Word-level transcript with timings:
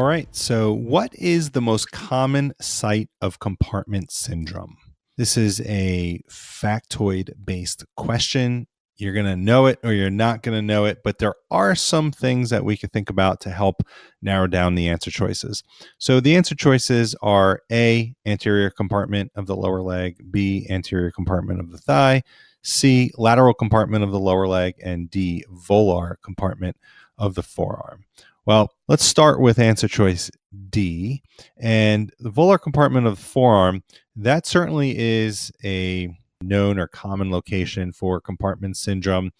right. 0.00 0.34
So, 0.34 0.72
what 0.72 1.14
is 1.14 1.50
the 1.50 1.60
most 1.60 1.90
common 1.90 2.54
site 2.60 3.10
of 3.20 3.40
compartment 3.40 4.10
syndrome? 4.10 4.76
This 5.18 5.36
is 5.36 5.60
a 5.66 6.20
factoid 6.30 7.32
based 7.44 7.84
question. 7.96 8.68
You're 8.96 9.12
going 9.12 9.26
to 9.26 9.36
know 9.36 9.66
it 9.66 9.80
or 9.82 9.92
you're 9.92 10.08
not 10.08 10.42
going 10.42 10.56
to 10.56 10.62
know 10.62 10.86
it, 10.86 11.00
but 11.04 11.18
there 11.18 11.34
are 11.50 11.74
some 11.74 12.10
things 12.10 12.50
that 12.50 12.64
we 12.64 12.76
could 12.76 12.92
think 12.92 13.10
about 13.10 13.40
to 13.40 13.50
help 13.50 13.82
narrow 14.22 14.46
down 14.46 14.76
the 14.76 14.88
answer 14.88 15.10
choices. 15.10 15.62
So 15.98 16.20
the 16.20 16.36
answer 16.36 16.54
choices 16.54 17.14
are 17.20 17.60
A, 17.70 18.14
anterior 18.24 18.70
compartment 18.70 19.32
of 19.34 19.46
the 19.46 19.56
lower 19.56 19.82
leg, 19.82 20.16
B, 20.30 20.66
anterior 20.70 21.10
compartment 21.10 21.60
of 21.60 21.70
the 21.70 21.78
thigh, 21.78 22.22
C, 22.62 23.10
lateral 23.18 23.54
compartment 23.54 24.04
of 24.04 24.12
the 24.12 24.20
lower 24.20 24.46
leg, 24.46 24.74
and 24.82 25.10
D, 25.10 25.44
volar 25.50 26.14
compartment 26.24 26.76
of 27.18 27.34
the 27.34 27.42
forearm. 27.42 28.04
Well, 28.44 28.72
let's 28.88 29.04
start 29.04 29.40
with 29.40 29.58
answer 29.58 29.86
choice 29.86 30.30
D. 30.70 31.22
And 31.58 32.12
the 32.18 32.30
volar 32.30 32.60
compartment 32.60 33.06
of 33.06 33.16
the 33.16 33.22
forearm, 33.22 33.84
that 34.16 34.46
certainly 34.46 34.98
is 34.98 35.52
a 35.64 36.08
known 36.42 36.78
or 36.78 36.88
common 36.88 37.30
location 37.30 37.92
for 37.92 38.20
compartment 38.20 38.76
syndrome. 38.76 39.30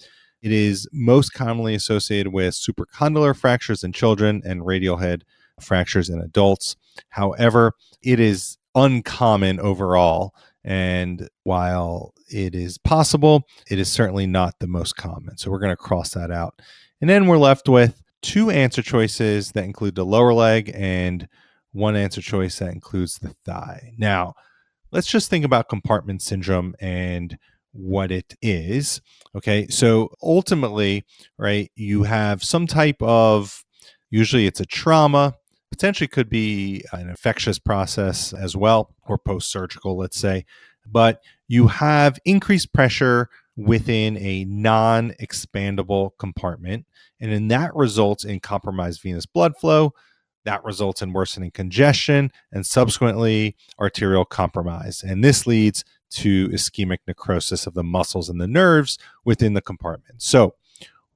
It 0.40 0.52
is 0.52 0.88
most 0.92 1.32
commonly 1.34 1.74
associated 1.74 2.32
with 2.32 2.54
supracondylar 2.54 3.36
fractures 3.36 3.84
in 3.84 3.92
children 3.92 4.42
and 4.44 4.66
radial 4.66 4.96
head 4.96 5.24
fractures 5.60 6.08
in 6.08 6.20
adults. 6.20 6.76
However, 7.08 7.72
it 8.02 8.20
is 8.20 8.58
uncommon 8.74 9.60
overall. 9.60 10.34
And 10.64 11.28
while 11.42 12.14
it 12.28 12.54
is 12.54 12.78
possible, 12.78 13.42
it 13.68 13.78
is 13.78 13.90
certainly 13.90 14.26
not 14.26 14.54
the 14.60 14.68
most 14.68 14.96
common. 14.96 15.36
So 15.36 15.50
we're 15.50 15.58
going 15.58 15.70
to 15.70 15.76
cross 15.76 16.10
that 16.10 16.30
out. 16.30 16.60
And 17.00 17.10
then 17.10 17.26
we're 17.26 17.38
left 17.38 17.68
with 17.68 18.00
two 18.22 18.50
answer 18.50 18.82
choices 18.82 19.52
that 19.52 19.64
include 19.64 19.96
the 19.96 20.06
lower 20.06 20.32
leg 20.32 20.70
and 20.74 21.28
one 21.72 21.96
answer 21.96 22.20
choice 22.20 22.58
that 22.60 22.72
includes 22.72 23.18
the 23.18 23.34
thigh. 23.44 23.92
Now, 23.98 24.34
let's 24.92 25.08
just 25.08 25.28
think 25.30 25.44
about 25.44 25.68
compartment 25.68 26.22
syndrome 26.22 26.74
and 26.80 27.36
what 27.72 28.12
it 28.12 28.34
is. 28.42 29.00
Okay. 29.34 29.66
So 29.68 30.12
ultimately, 30.22 31.04
right, 31.38 31.72
you 31.74 32.04
have 32.04 32.44
some 32.44 32.66
type 32.66 33.00
of, 33.00 33.64
usually 34.10 34.46
it's 34.46 34.60
a 34.60 34.66
trauma, 34.66 35.34
potentially 35.72 36.06
could 36.06 36.28
be 36.28 36.84
an 36.92 37.08
infectious 37.08 37.58
process 37.58 38.32
as 38.32 38.54
well, 38.54 38.94
or 39.06 39.18
post 39.18 39.50
surgical, 39.50 39.96
let's 39.96 40.18
say. 40.18 40.44
But 40.86 41.22
you 41.48 41.66
have 41.68 42.18
increased 42.24 42.72
pressure 42.72 43.28
within 43.56 44.16
a 44.18 44.44
non 44.44 45.12
expandable 45.20 46.10
compartment. 46.18 46.86
And 47.20 47.32
then 47.32 47.48
that 47.48 47.74
results 47.74 48.24
in 48.24 48.40
compromised 48.40 49.00
venous 49.00 49.26
blood 49.26 49.56
flow, 49.56 49.94
that 50.44 50.64
results 50.64 51.02
in 51.02 51.12
worsening 51.12 51.50
congestion 51.50 52.30
and 52.52 52.66
subsequently 52.66 53.56
arterial 53.80 54.24
compromise. 54.24 55.02
And 55.02 55.24
this 55.24 55.46
leads 55.46 55.84
to 56.10 56.48
ischemic 56.50 56.98
necrosis 57.06 57.66
of 57.66 57.74
the 57.74 57.84
muscles 57.84 58.28
and 58.28 58.40
the 58.40 58.48
nerves 58.48 58.98
within 59.24 59.54
the 59.54 59.62
compartment. 59.62 60.20
So, 60.20 60.54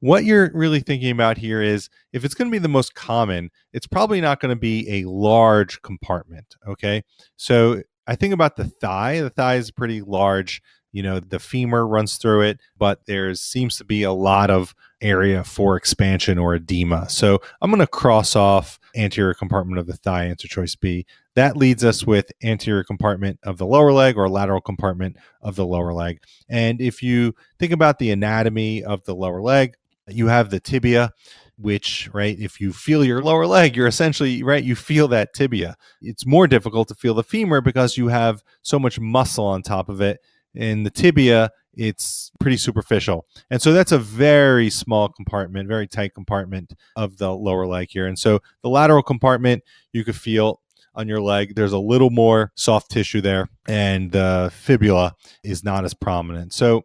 what 0.01 0.25
you're 0.25 0.51
really 0.55 0.81
thinking 0.81 1.11
about 1.11 1.39
here 1.39 1.63
is 1.63 1.89
if 2.13 2.25
it's 2.25 2.35
going 2.35 2.51
to 2.51 2.53
be 2.53 2.59
the 2.59 2.69
most 2.69 2.95
common, 2.95 3.51
it's 3.73 3.87
probably 3.87 4.21
not 4.21 4.41
going 4.41 4.55
to 4.55 4.61
be 4.61 4.89
a 4.91 5.09
large 5.09 5.81
compartment. 5.83 6.57
Okay. 6.67 7.03
So, 7.37 7.83
I 8.09 8.15
think 8.15 8.33
about 8.33 8.55
the 8.55 8.67
thigh. 8.67 9.21
The 9.21 9.31
thigh 9.31 9.57
is 9.57 9.73
pretty 9.73 10.01
large 10.01 10.63
you 10.97 11.03
know 11.03 11.21
the 11.21 11.39
femur 11.39 11.87
runs 11.87 12.17
through 12.17 12.41
it 12.41 12.59
but 12.79 13.05
there 13.05 13.35
seems 13.35 13.77
to 13.77 13.85
be 13.85 14.03
a 14.03 14.13
lot 14.13 14.49
of 14.49 14.75
area 15.03 15.45
for 15.45 15.77
expansion 15.77 16.39
or 16.39 16.55
edema 16.55 17.07
so 17.11 17.39
i'm 17.61 17.71
going 17.71 17.81
to 17.81 17.87
cross 17.87 18.35
off 18.35 18.79
anterior 18.97 19.35
compartment 19.35 19.79
of 19.79 19.87
the 19.87 19.97
thigh 19.99 20.25
answer 20.25 20.49
choice 20.49 20.75
b 20.75 21.05
that 21.35 21.55
leads 21.55 21.85
us 21.85 22.07
with 22.07 22.33
anterior 22.43 22.83
compartment 22.83 23.39
of 23.43 23.59
the 23.59 23.67
lower 23.67 23.93
leg 23.93 24.17
or 24.17 24.27
lateral 24.27 24.61
compartment 24.61 25.17
of 25.43 25.55
the 25.55 25.67
lower 25.67 25.93
leg 25.93 26.19
and 26.49 26.81
if 26.81 27.03
you 27.03 27.35
think 27.59 27.73
about 27.73 27.99
the 27.99 28.11
anatomy 28.11 28.83
of 28.83 29.05
the 29.05 29.15
lower 29.15 29.43
leg 29.43 29.77
you 30.09 30.29
have 30.29 30.51
the 30.51 30.61
tibia 30.61 31.13
which 31.59 32.11
right 32.13 32.39
if 32.39 32.61
you 32.61 32.73
feel 32.73 33.03
your 33.05 33.23
lower 33.23 33.47
leg 33.47 33.75
you're 33.75 33.87
essentially 33.87 34.43
right 34.43 34.65
you 34.65 34.75
feel 34.77 35.09
that 35.09 35.33
tibia. 35.35 35.77
It's 36.03 36.27
more 36.27 36.47
difficult 36.47 36.89
to 36.89 36.95
feel 36.95 37.15
the 37.15 37.23
femur 37.23 37.61
because 37.61 37.97
you 37.97 38.09
have 38.09 38.43
so 38.63 38.79
much 38.79 39.01
muscle 39.01 39.47
on 39.47 39.63
top 39.63 39.89
of 39.89 40.01
it. 40.01 40.21
In 40.55 40.83
the 40.83 40.91
tibia 40.91 41.51
it's 41.75 42.31
pretty 42.41 42.57
superficial. 42.57 43.27
And 43.51 43.61
so 43.61 43.73
that's 43.73 43.93
a 43.93 43.99
very 43.99 44.71
small 44.71 45.09
compartment 45.09 45.69
very 45.69 45.87
tight 45.87 46.15
compartment 46.15 46.75
of 46.95 47.17
the 47.17 47.33
lower 47.33 47.67
leg 47.67 47.89
here. 47.91 48.07
And 48.07 48.19
so 48.19 48.41
the 48.63 48.69
lateral 48.69 49.03
compartment 49.03 49.63
you 49.93 50.05
could 50.05 50.17
feel 50.17 50.61
on 50.95 51.09
your 51.09 51.21
leg 51.21 51.55
there's 51.55 51.73
a 51.73 51.79
little 51.79 52.11
more 52.11 52.53
soft 52.55 52.91
tissue 52.91 53.21
there 53.21 53.49
and 53.67 54.13
the 54.13 54.51
fibula 54.53 55.15
is 55.43 55.65
not 55.65 55.85
as 55.87 55.95
prominent. 55.95 56.53
So 56.53 56.85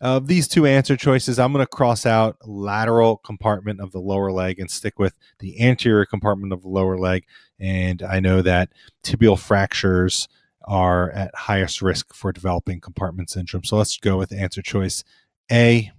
of 0.00 0.26
these 0.26 0.46
two 0.46 0.66
answer 0.66 0.96
choices, 0.96 1.38
I'm 1.38 1.52
going 1.52 1.64
to 1.64 1.68
cross 1.68 2.04
out 2.04 2.36
lateral 2.46 3.16
compartment 3.18 3.80
of 3.80 3.92
the 3.92 4.00
lower 4.00 4.30
leg 4.30 4.60
and 4.60 4.70
stick 4.70 4.98
with 4.98 5.14
the 5.38 5.60
anterior 5.60 6.04
compartment 6.04 6.52
of 6.52 6.62
the 6.62 6.68
lower 6.68 6.98
leg. 6.98 7.24
And 7.58 8.02
I 8.02 8.20
know 8.20 8.42
that 8.42 8.70
tibial 9.02 9.38
fractures 9.38 10.28
are 10.64 11.10
at 11.12 11.34
highest 11.34 11.80
risk 11.80 12.12
for 12.12 12.32
developing 12.32 12.80
compartment 12.80 13.30
syndrome. 13.30 13.64
So 13.64 13.76
let's 13.76 13.96
go 13.96 14.18
with 14.18 14.32
answer 14.32 14.62
choice 14.62 15.04
A. 15.50 15.92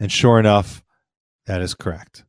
And 0.00 0.10
sure 0.10 0.38
enough, 0.38 0.82
that 1.46 1.60
is 1.60 1.74
correct. 1.74 2.24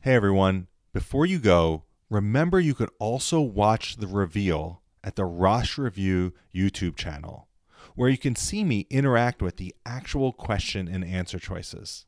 Hey 0.00 0.14
everyone, 0.14 0.66
before 0.92 1.26
you 1.26 1.38
go, 1.38 1.84
remember 2.10 2.58
you 2.58 2.74
could 2.74 2.90
also 2.98 3.40
watch 3.40 3.96
the 3.96 4.08
reveal 4.08 4.81
at 5.04 5.16
the 5.16 5.24
Rosh 5.24 5.78
Review 5.78 6.32
YouTube 6.54 6.96
channel, 6.96 7.48
where 7.94 8.10
you 8.10 8.18
can 8.18 8.36
see 8.36 8.64
me 8.64 8.86
interact 8.90 9.42
with 9.42 9.56
the 9.56 9.74
actual 9.84 10.32
question 10.32 10.88
and 10.88 11.04
answer 11.04 11.38
choices. 11.38 12.06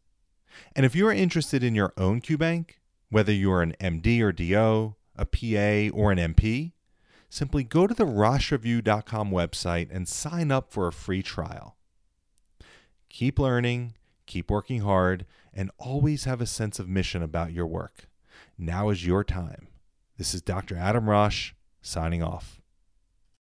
And 0.75 0.87
if 0.87 0.95
you 0.95 1.07
are 1.09 1.13
interested 1.13 1.65
in 1.65 1.75
your 1.75 1.93
own 1.97 2.21
QBank, 2.21 2.71
whether 3.11 3.33
you 3.33 3.53
are 3.53 3.63
an 3.63 3.75
MD 3.81 4.21
or 4.21 4.33
DO, 4.33 4.95
a 5.17 5.25
PA, 5.25 5.97
or 5.97 6.13
an 6.13 6.19
NP, 6.19 6.73
simply 7.29 7.65
go 7.65 7.87
to 7.87 7.95
the 7.95 8.07
RoshReview.com 8.07 9.31
website 9.31 9.89
and 9.91 10.09
sign 10.09 10.51
up 10.51 10.73
for 10.73 10.87
a 10.87 10.93
free 10.93 11.23
trial. 11.23 11.77
Keep 13.09 13.39
learning, 13.39 13.95
keep 14.27 14.51
working 14.51 14.81
hard, 14.81 15.27
and 15.53 15.71
always 15.79 16.25
have 16.25 16.41
a 16.41 16.47
sense 16.47 16.79
of 16.79 16.89
mission 16.89 17.23
about 17.23 17.53
your 17.53 17.67
work. 17.67 18.09
Now 18.59 18.91
is 18.91 19.07
your 19.07 19.25
time. 19.25 19.69
This 20.17 20.35
is 20.35 20.43
Dr. 20.43 20.77
Adam 20.77 21.09
Rosh 21.11 21.53
signing 21.83 22.23
off. 22.23 22.61